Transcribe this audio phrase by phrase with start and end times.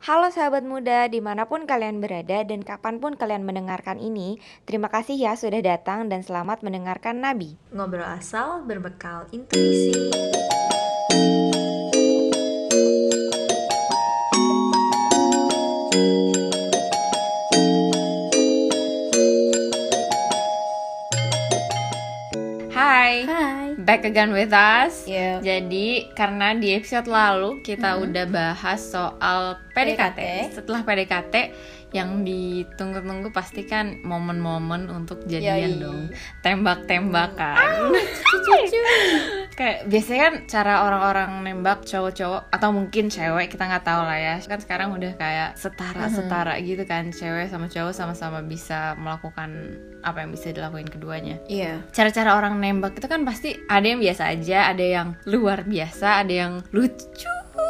[0.00, 4.88] Halo sahabat muda, di mana pun kalian berada dan kapan pun kalian mendengarkan ini, terima
[4.88, 7.60] kasih ya sudah datang dan selamat mendengarkan Nabi.
[7.68, 9.92] Ngobrol asal berbekal intuisi.
[23.00, 23.80] Hai, Hai.
[23.80, 25.08] back again with us.
[25.08, 25.40] Yeah.
[25.40, 28.04] Jadi karena di episode lalu kita Mm-hmm.
[28.04, 30.20] udah bahas soal PDKT.
[30.20, 30.20] PDKT.
[30.52, 31.34] Setelah PDKT
[31.96, 35.80] yang ditunggu-tunggu pasti kan momen-momen untuk jadian Yoi.
[35.80, 36.00] dong.
[36.44, 37.88] Tembak-tembakan.
[39.60, 44.34] Kayak biasanya kan cara orang-orang nembak cowok-cowok atau mungkin cewek kita nggak tahu lah ya.
[44.40, 50.32] Kan sekarang udah kayak setara-setara gitu kan cewek sama cowok sama-sama bisa melakukan apa yang
[50.32, 51.84] bisa dilakuin keduanya Iya.
[51.92, 56.32] cara-cara orang nembak itu kan pasti ada yang biasa aja, ada yang luar biasa, ada
[56.32, 57.28] yang lucu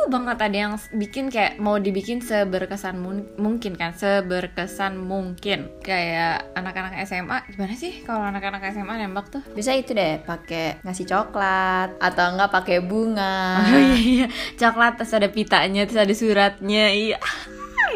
[0.09, 5.69] banget, ada yang bikin kayak mau dibikin seberkesan mun- mungkin kan, seberkesan mungkin.
[5.85, 9.43] Kayak anak-anak SMA gimana sih kalau anak-anak SMA nembak tuh?
[9.53, 13.61] Bisa itu deh, pakai ngasih coklat atau enggak pakai bunga.
[13.67, 14.27] Oh iya, iya.
[14.57, 17.19] coklat terus ada pitanya, terus ada suratnya, iya.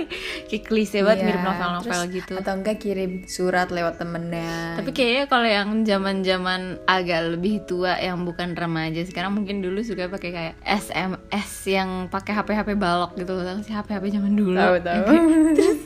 [0.49, 2.33] Kayak klise banget Iya, mirip novel-novel gitu.
[2.39, 4.79] Atau enggak kirim surat lewat temennya.
[4.79, 10.11] Tapi kayaknya kalau yang zaman-zaman agak lebih tua yang bukan remaja sekarang mungkin dulu suka
[10.11, 14.59] pakai kayak SMS yang pakai HP-HP balok gitu si HP-HP zaman dulu.
[14.59, 15.05] Tahu, tahu.
[15.55, 15.81] Terus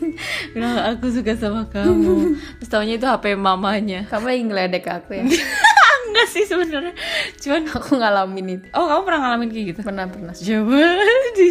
[0.56, 2.34] bilang aku suka sama kamu.
[2.64, 4.04] Terus itu HP mamanya.
[4.08, 5.24] kamu lagi ngeledek aku ya?
[6.18, 6.94] Enggak sih sebenarnya.
[7.38, 8.66] Cuman aku ngalamin itu.
[8.74, 9.80] oh kamu pernah ngalamin kayak gitu?
[9.86, 10.34] Pernah pernah.
[10.34, 10.82] Coba
[11.38, 11.48] di.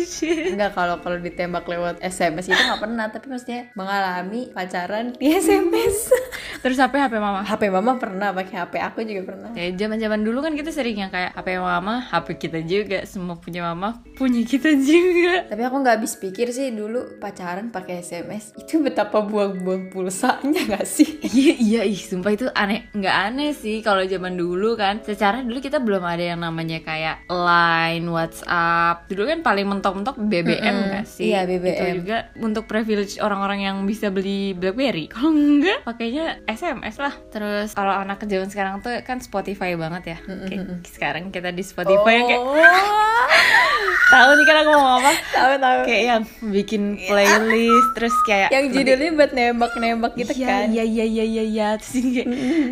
[0.51, 6.11] Enggak kalau kalau ditembak lewat SMS itu nggak pernah, tapi maksudnya mengalami pacaran di SMS.
[6.59, 7.47] Terus HP HP mama.
[7.47, 9.49] HP mama pernah, pakai HP aku juga pernah.
[9.55, 13.63] Ya zaman-zaman dulu kan kita sering yang kayak HP mama, HP kita juga, semua punya
[13.63, 15.47] mama, punya kita juga.
[15.47, 20.83] Tapi aku nggak habis pikir sih dulu pacaran pakai SMS itu betapa buang-buang pulsanya nggak
[20.83, 21.23] sih?
[21.23, 25.01] Iya iya ih sumpah itu aneh nggak aneh sih kalau zaman dulu kan.
[25.03, 29.05] Secara dulu kita belum ada yang namanya kayak line WhatsApp.
[29.11, 30.87] Dulu kan paling mentok-mentok BBM Mm-mm.
[30.93, 31.35] nggak sih?
[31.35, 31.75] Iya, BBM.
[31.75, 35.09] itu juga untuk privilege orang-orang yang bisa beli BlackBerry.
[35.13, 37.13] Kalau enggak pakainya SMS lah.
[37.29, 40.17] Terus kalau anak zaman sekarang tuh kan Spotify banget ya.
[40.23, 42.43] Kayak sekarang kita di Spotify yang kayak
[44.13, 45.11] tahu nih kan aku mau ngomong apa?
[45.35, 45.79] Tahu tahu.
[45.83, 50.65] kayak yang bikin playlist terus kayak Yang judulnya buat nembak-nembak gitu iya, kan?
[50.71, 51.67] Iya iya iya iya iya.
[51.75, 52.27] Terus kayak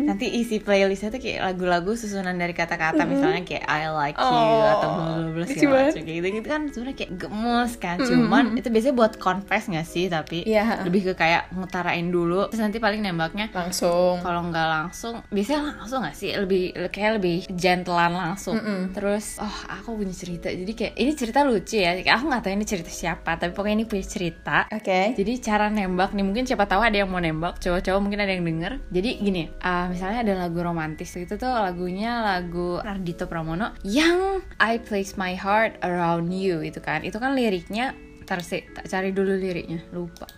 [0.08, 4.64] nanti isi playlistnya tuh kayak lagu-lagu susunan dari kata-kata misalnya kayak I like you Oh,
[4.64, 7.96] atau bla bla bla lucu segala macam kayak gitu gitu kan sebenarnya kayak gemes kan.
[8.00, 10.06] Cuman itu biasanya buat confess gak sih?
[10.06, 10.86] Tapi Iya.
[10.86, 14.20] lebih ke kayak ngutarain dulu terus nanti paling nembaknya Langsung.
[14.20, 16.30] kalau nggak langsung biasanya langsung gak sih?
[16.32, 18.56] Lebih kayak lebih gentlean langsung.
[18.92, 20.48] Terus oh aku punya cerita.
[20.48, 21.92] Jadi kayak ini cerita lucu ya.
[22.14, 24.58] Aku nggak tahu ini cerita siapa tapi pokoknya ini punya cerita.
[24.70, 25.12] Oke.
[25.16, 28.44] jadi cara nembak nih mungkin siapa tahu ada yang mau nembak cowok-cowok mungkin ada yang
[28.44, 28.72] denger.
[28.90, 34.78] Jadi gini, ah, misalnya ada lagu romantis itu tuh lagunya lagu Ardito Pramono yang I
[34.78, 37.02] place my heart around you itu kan.
[37.02, 40.30] Itu kan liriknya ntar sih tak cari dulu liriknya lupa.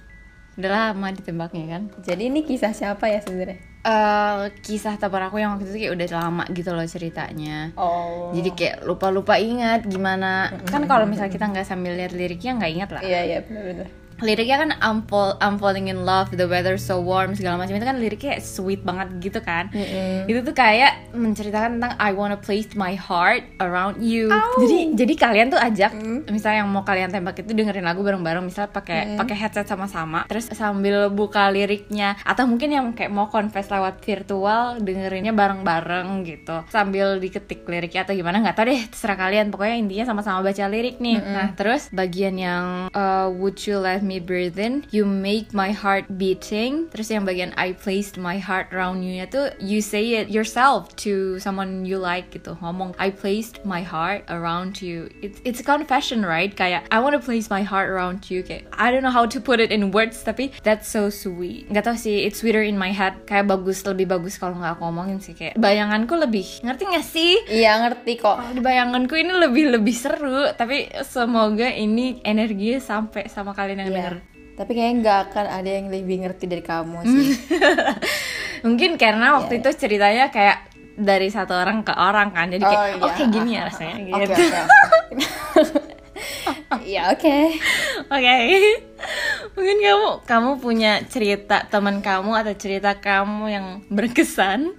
[0.56, 1.82] Udah lama ditembaknya kan.
[2.00, 3.68] Jadi ini kisah siapa ya sebenarnya?
[3.88, 7.70] eh kisah teman aku yang waktu itu kayak udah lama gitu loh ceritanya.
[7.78, 8.34] Oh.
[8.34, 10.50] Jadi kayak lupa-lupa ingat gimana.
[10.66, 13.88] Kan kalau misalnya kita nggak sambil lihat liriknya nggak ingat lah Iya iya benar-benar.
[14.18, 17.78] Liriknya kan I'm, fall- I'm falling in love, the weather so warm segala macam.
[17.78, 19.70] Itu kan liriknya sweet banget gitu kan.
[20.26, 24.30] Itu tuh kayak menceritakan tentang I wanna place my heart around you.
[24.58, 25.92] Jadi jadi kalian tuh ajak
[26.26, 30.26] misalnya yang mau kalian tembak itu dengerin lagu bareng-bareng misalnya pakai pakai headset sama-sama.
[30.26, 36.66] Terus sambil buka liriknya atau mungkin yang kayak mau confess lewat virtual dengerinnya bareng-bareng gitu.
[36.68, 39.54] Sambil diketik liriknya atau gimana nggak tahu deh terserah kalian.
[39.54, 41.18] Pokoknya intinya sama-sama baca lirik nih.
[41.22, 44.88] Nah, terus bagian yang uh, would you let me breathe in.
[44.88, 46.88] You make my heart beating.
[46.88, 50.96] Terus yang bagian I placed my heart around you nya tuh you say it yourself
[51.04, 52.56] to someone you like gitu.
[52.64, 55.12] Ngomong I placed my heart around you.
[55.20, 56.48] It's, it's a confession right?
[56.48, 58.41] Kayak I want to place my heart around you.
[58.41, 61.69] Kayak I don't know how to put it in words tapi that's so sweet.
[61.69, 63.20] Nggak tau sih it's sweeter in my head.
[63.28, 65.37] Kayak bagus lebih bagus kalau nggak aku omongin sih.
[65.37, 67.32] Kayak bayanganku lebih ngerti nggak sih?
[67.52, 68.38] Iya ngerti kok.
[68.38, 70.49] kalau di bayanganku ini lebih lebih seru.
[70.55, 73.97] Tapi semoga ini energinya sampai sama kalian yang.
[73.98, 74.14] Denger
[74.54, 77.30] Tapi kayaknya nggak akan ada yang lebih ngerti dari kamu sih.
[78.60, 80.58] mungkin karena waktu Iya, itu ceritanya kayak
[80.94, 83.14] dari satu orang ke orang kan jadi kayak Oh, oh, iya.
[83.14, 84.34] kayak gini ya rasanya Oke gitu oke.
[84.34, 84.60] oke.
[86.84, 87.36] Iya oke.
[88.08, 88.88] oke
[89.58, 94.70] Mungkin kamu kamu punya cerita teman kamu atau cerita kamu yang berkesan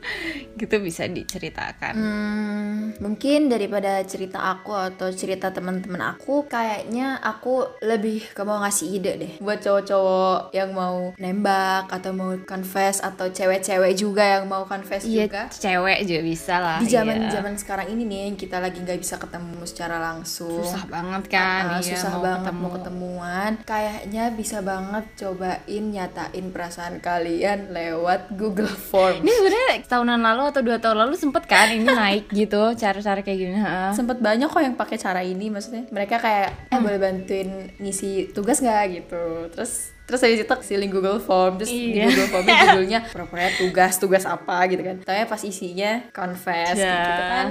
[0.55, 1.93] gitu bisa diceritakan.
[1.93, 8.87] Hmm, mungkin daripada cerita aku atau cerita teman-teman aku, kayaknya aku lebih ke mau ngasih
[8.89, 14.63] ide deh buat cowok-cowok yang mau nembak atau mau confess atau cewek-cewek juga yang mau
[14.63, 15.43] confess Iya, juga.
[15.49, 16.77] cewek juga bisa lah.
[16.79, 17.29] Di zaman iya.
[17.31, 20.51] zaman sekarang ini nih kita lagi nggak bisa ketemu secara langsung.
[20.55, 22.59] susah banget kan, Ah, iya, susah mau banget ketemu.
[22.61, 23.51] mau ketemuan.
[23.63, 25.57] Kayaknya bisa banget cobain
[25.89, 29.19] nyatain perasaan kalian lewat Google Form.
[29.19, 33.39] Ini sebenarnya tahunan lalu atau dua tahun lalu sempet kan ini naik gitu cara-cara kayak
[33.39, 33.57] gini.
[33.57, 33.89] ha.
[33.91, 38.59] sempet banyak kok yang pakai cara ini maksudnya mereka kayak eh boleh bantuin ngisi tugas
[38.59, 39.71] nggak gitu terus
[40.03, 42.05] terus habis itu kesiling Google Form terus di Iya.
[42.07, 46.93] Google Formnya judulnya pura-pura tugas tugas apa gitu kan tapi pas isinya confess Ya.
[46.99, 47.45] gitu kan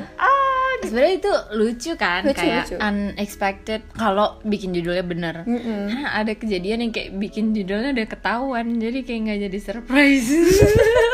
[0.79, 2.77] Sebenarnya itu lucu kan, Lucu, kayak lucu.
[2.79, 5.35] unexpected kalau bikin judulnya bener.
[5.91, 10.29] Hah, ada kejadian yang kayak bikin judulnya udah ketahuan, jadi kayak nggak jadi surprise.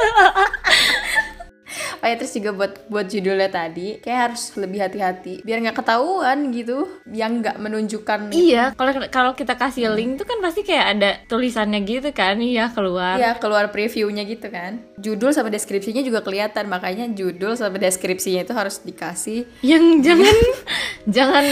[2.04, 6.52] oh ya terus juga buat buat judulnya tadi kayak harus lebih hati-hati biar nggak ketahuan
[6.52, 11.10] gitu yang nggak menunjukkan iya, kalau kalau kita kasih link tuh kan pasti kayak ada
[11.24, 13.16] tulisannya gitu kan, iya keluar.
[13.16, 18.54] Ya keluar previewnya gitu kan Judul sama deskripsinya juga kelihatan Makanya judul sama deskripsinya itu
[18.56, 20.36] harus dikasih Yang jangan
[21.16, 21.44] jangan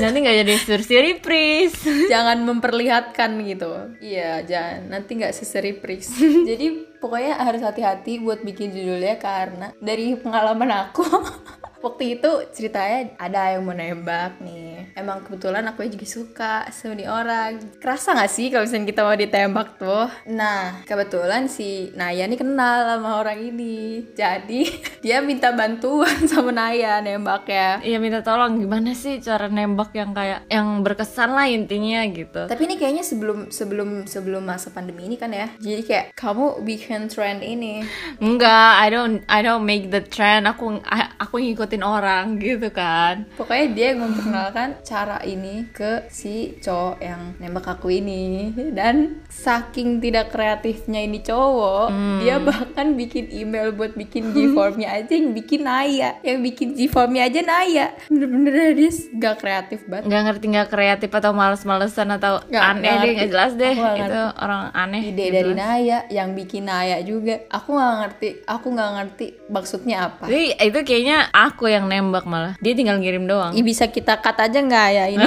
[0.00, 1.76] nanti nggak jadi surprise.
[2.12, 6.12] jangan memperlihatkan gitu iya jangan nanti nggak seseripris
[6.48, 11.02] jadi pokoknya harus hati-hati buat bikin judulnya karena dari pengalaman aku
[11.82, 17.08] waktu itu ceritanya ada yang mau nembak nih emang kebetulan aku juga suka sama nih
[17.10, 17.50] orang
[17.82, 22.86] kerasa nggak sih kalau misalnya kita mau ditembak tuh nah kebetulan si Naya nih kenal
[22.86, 24.62] sama orang ini jadi
[25.04, 30.46] dia minta bantuan sama Naya nembaknya Iya minta tolong gimana sih cara nembak yang kayak
[30.46, 32.46] yang berkesan lah intinya gitu.
[32.46, 35.50] Tapi ini kayaknya sebelum sebelum sebelum masa pandemi ini kan ya.
[35.58, 37.82] Jadi kayak kamu bikin trend ini.
[38.22, 40.46] Enggak, I don't I don't make the trend.
[40.46, 40.78] Aku
[41.18, 41.42] aku
[41.72, 43.24] ngikutin orang gitu kan.
[43.32, 48.52] Pokoknya dia yang memperkenalkan cara ini ke si cowok yang nembak aku ini.
[48.76, 51.88] Dan saking tidak kreatifnya ini cowok,
[52.20, 56.20] dia bahkan bikin email buat bikin G-formnya aja yang bikin Naya.
[56.20, 57.86] Yang bikin G-formnya aja Naya.
[58.12, 60.12] Bener-bener dia gak kreatif banget.
[60.12, 64.22] Nggak ngerti nggak kreatif atau males-malesan atau Nggak- aneh nggak deh nggak jelas deh itu
[64.36, 65.02] orang aneh.
[65.08, 65.32] Ide gitu.
[65.40, 67.40] dari Naya, yang bikin Naya juga.
[67.48, 70.28] Aku nggak ngerti, aku nggak ngerti maksudnya apa.
[70.28, 72.54] Jadi itu kayaknya aku yang nembak malah.
[72.62, 73.52] Dia tinggal ngirim doang.
[73.54, 75.26] Ih, bisa kita cut aja nggak ya ini?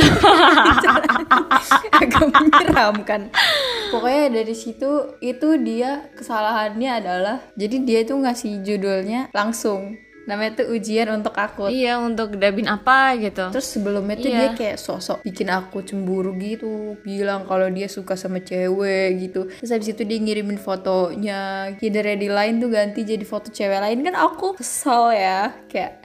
[2.01, 3.31] Agak menyeramkan.
[3.91, 10.04] Pokoknya dari situ itu dia kesalahannya adalah jadi dia itu ngasih judulnya langsung.
[10.25, 11.69] Namanya tuh ujian untuk aku.
[11.69, 13.53] Iya untuk dabin apa gitu.
[13.53, 14.39] Terus sebelumnya tuh Iya.
[14.41, 16.97] dia kayak sosok bikin aku cemburu gitu.
[17.05, 19.45] Bilang kalau dia suka sama cewek gitu.
[19.61, 21.73] Terus habis itu dia ngirimin fotonya.
[21.77, 24.01] Kida ready lain tuh ganti jadi foto cewek lain.
[24.01, 25.53] Kan aku kesel ya.
[25.69, 26.01] Kayak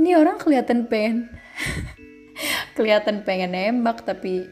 [0.00, 1.28] ini orang kelihatan pengen
[2.76, 4.48] Kelihatan pengen nembak tapi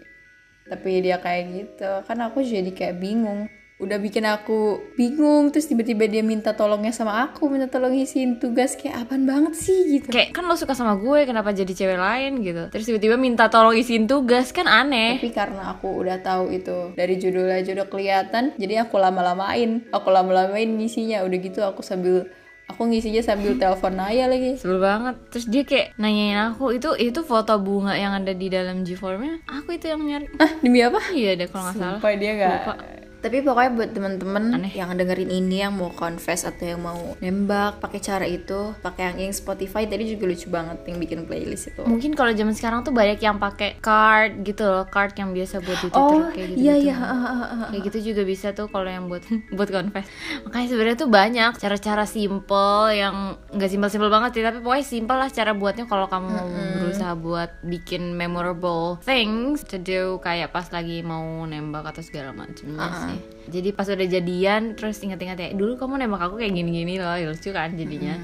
[0.66, 1.90] Tapi dia kayak gitu.
[2.04, 3.46] Kan aku jadi kayak bingung
[3.76, 8.72] udah bikin aku bingung terus tiba-tiba dia minta tolongnya sama aku minta tolong isiin tugas
[8.72, 12.40] kayak apaan banget sih gitu Kayak kan lo suka sama gue kenapa jadi cewek lain
[12.40, 12.72] gitu.
[12.72, 15.20] Terus tiba-tiba minta tolong isiin tugas kan aneh.
[15.20, 19.84] Tapi karena aku udah tahu itu dari judulnya aja udah kelihatan, jadi aku lama-lamain.
[19.92, 21.20] Aku lama-lamain ngisinya.
[21.28, 22.32] Udah gitu aku sambil
[22.72, 24.56] aku ngisinya sambil telepon Naya lagi.
[24.56, 28.82] Sebel banget Terus dia kayak nanyain aku Itu itu foto bunga yang ada di dalam
[28.82, 30.98] G-formnya Aku itu yang nyari Ah, demi apa?
[31.14, 33.05] Iya deh kalau nggak salah dia nggak.
[33.26, 34.70] Tapi pokoknya buat temen-temen Aneh.
[34.70, 39.26] yang dengerin ini yang mau confess atau yang mau nembak pakai cara itu, pakai yang,
[39.26, 41.82] yang Spotify tadi juga lucu banget yang bikin playlist itu.
[41.82, 45.78] Mungkin kalau zaman sekarang tuh banyak yang pakai card gitu loh Card yang biasa buat
[45.82, 46.94] di Twitter Oh, kayak gitu iya iya.
[47.74, 49.26] Kayak gitu juga bisa tuh kalau yang buat
[49.58, 50.06] buat confess.
[50.46, 55.30] Makanya sebenarnya tuh banyak cara-cara simple yang nggak simpel-simpel banget sih, tapi pokoknya simple lah
[55.34, 56.46] cara buatnya kalau kamu mau
[56.78, 62.86] berusaha buat bikin memorable things to do kayak pas lagi mau nembak atau segala macamnya
[63.10, 63.15] sih.
[63.46, 67.30] Jadi pas udah jadian terus ingat-ingat ya, dulu kamu nembak aku kayak gini-gini loh, ya
[67.30, 68.18] lucu kan jadinya.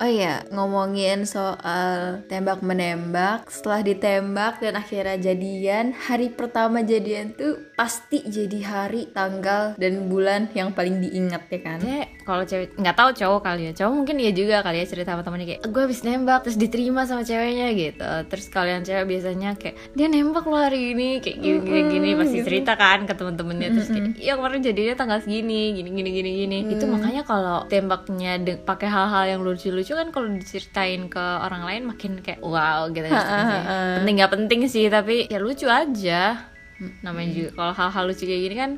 [0.00, 7.60] Oh iya, ngomongin soal tembak menembak, setelah ditembak dan akhirnya jadian, hari pertama jadian tuh
[7.76, 11.78] pasti jadi hari, tanggal dan bulan yang paling diingat ya kan?
[11.84, 13.72] Kayak kalau cewek nggak tahu cowok kali ya.
[13.76, 17.04] Cowok mungkin iya juga kali ya cerita sama temennya kayak gue habis nembak terus diterima
[17.04, 18.10] sama ceweknya gitu.
[18.32, 22.38] Terus kalian cewek biasanya kayak dia nembak lo hari ini kayak gini gini gini pasti
[22.40, 23.68] cerita kan ke temen-temennya.
[23.76, 26.58] Terus kayak iya kemarin jadinya tanggal segini gini gini gini gini.
[26.72, 32.22] Itu makanya kalau tembaknya pakai hal-hal yang lucu-lucu kan kalau diceritain ke orang lain makin
[32.22, 33.22] kayak wow gitu ya
[33.98, 36.46] penting nggak penting sih tapi ya lucu aja.
[37.04, 38.70] Namanya juga kalau hal-hal lucu kayak gini kan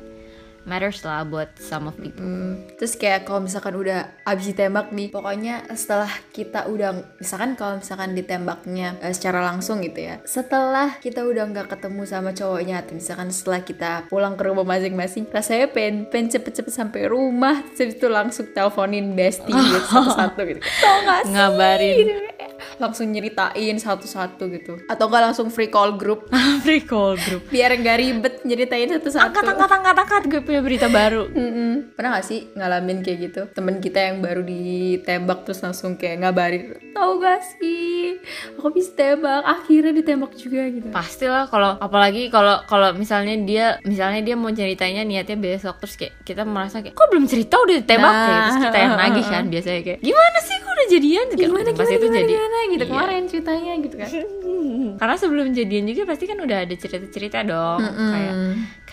[0.63, 5.11] matters lah buat some of people Hmm, terus kayak kalau misalkan udah abis ditembak nih,
[5.11, 11.25] pokoknya setelah kita udah misalkan kalau misalkan ditembaknya eh, secara langsung gitu ya, setelah kita
[11.25, 16.07] udah nggak ketemu sama cowoknya atau misalkan setelah kita pulang ke rumah masing-masing, rasanya pengen
[16.07, 20.61] pengen cepet-cepet sampai rumah, terus itu langsung teleponin bestie gitu satu-satu gitu.
[20.83, 21.31] Tau gak sih?
[21.33, 22.32] ngabarin Gitu.
[22.75, 26.27] Langsung nyeritain satu-satu gitu, atau enggak langsung free call group
[26.65, 29.23] free call group biar nggak ribet nyeritain satu-satu.
[29.23, 31.93] angkat angkat angkat angkat gue punya berita baru Mm-mm.
[31.93, 33.41] Pernah gak sih ngalamin kayak gitu?
[33.51, 36.63] Temen kita yang baru ditembak terus langsung kayak ngabarin
[36.93, 38.17] Tahu gak sih?
[38.55, 44.21] Aku bisa tembak, akhirnya ditembak juga gitu pastilah kalau apalagi kalau kalau misalnya dia misalnya
[44.21, 48.01] dia mau ceritanya niatnya besok terus kayak kita merasa kayak kok belum cerita udah ditembak
[48.05, 48.23] Nah.
[48.23, 50.52] kayak terus kita yang nagih kan biasanya kayak gimana sih
[50.93, 52.57] jadian Kayak Gimana, pasti gimana, itu gimana, jadi gimana?
[52.63, 52.91] Gitu Iya.
[52.93, 54.09] Kemarin ceritanya gitu kan.
[54.99, 58.33] Karena sebelum jadian juga pasti kan udah ada cerita-cerita dong kayak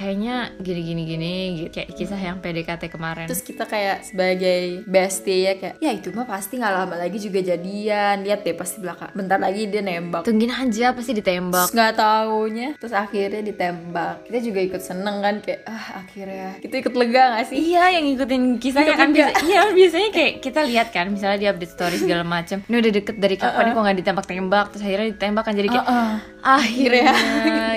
[0.00, 1.76] kayaknya gini gini gini gitu.
[1.76, 3.28] kayak kisah yang PDKT kemarin.
[3.28, 7.44] Terus kita kayak sebagai bestie ya kayak Ya itu mah pasti gak lama lagi juga
[7.44, 8.24] jadian.
[8.24, 10.24] Lihat deh pasti belakang Bentar lagi dia nembak.
[10.24, 11.68] Tungguin aja pasti ditembak.
[11.68, 14.24] Terus gak taunya Terus akhirnya ditembak.
[14.24, 16.48] Kita juga ikut seneng kan Kayak ah akhirnya.
[16.64, 17.56] Kita ikut lega gak sih?
[17.60, 21.72] Iya yang ngikutin kisahnya kan biasa, Iya biasanya kayak kita lihat kan Misalnya dia update
[21.76, 24.66] story segala macam Ini udah deket dari kapan nih kok gak ditembak-tembak?
[24.72, 26.12] Terus akhirnya ditembak kan jadi kayak Uh-uh.
[26.40, 27.12] Akhirnya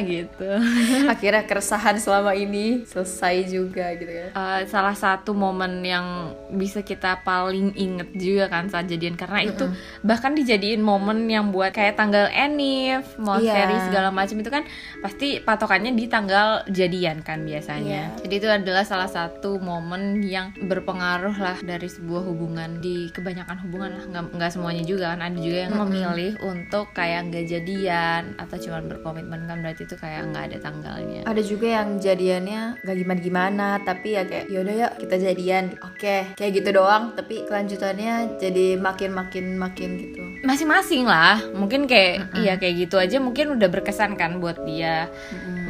[0.07, 0.49] gitu.
[1.13, 6.05] Akhirnya keresahan selama ini selesai juga gitu kan Eh, Salah satu momen yang
[6.49, 9.15] bisa kita paling inget juga kan saat jadian.
[9.15, 9.65] Karena itu
[10.01, 13.53] bahkan dijadiin momen yang buat kayak tanggal enif Mau Iya.
[13.55, 14.63] seri segala macam itu kan
[14.99, 18.13] Pasti patokannya di tanggal jadian kan biasanya.
[18.13, 18.21] Iya.
[18.21, 22.77] Jadi itu adalah salah satu momen yang berpengaruh lah dari sebuah hubungan.
[22.77, 25.23] Di kebanyakan hubungan lah nggak nggak semuanya juga kan.
[25.23, 30.27] Ada juga yang memilih untuk kayak nggak jadian atau cuma berkomitmen kan berarti itu kayak
[30.27, 31.21] nggak ada tanggalnya.
[31.23, 35.65] ada juga yang jadiannya gak gimana gimana tapi ya kayak yaudah yuk kita jadian.
[35.85, 40.23] Oke kayak gitu doang tapi kelanjutannya jadi makin makin makin gitu.
[40.43, 45.07] Masing-masing lah, mungkin kayak iya kayak gitu aja mungkin udah berkesan kan buat dia.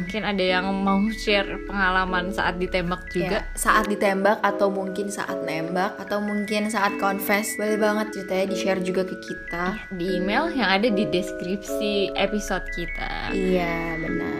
[0.02, 3.40] Mungkin ada yang mau share pengalaman saat ditembak juga.
[3.40, 7.54] Kayak saat ditembak atau mungkin saat nembak atau mungkin saat confess.
[7.54, 9.64] Boleh banget ceritanya di share juga ke kita.
[9.94, 13.30] Di email yang ada di deskripsi episode kita.
[13.34, 14.33] iya benar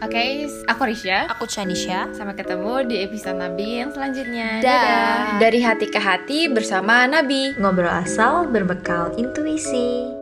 [0.00, 1.28] Oke, aku Risha.
[1.28, 4.64] aku Chanisha Sampai ketemu di episode Nabi yang selanjutnya.
[4.64, 5.36] Dah.
[5.36, 7.52] Dari hati ke hati bersama Nabi.
[7.60, 10.19] ngobrol asal berbekal intuisi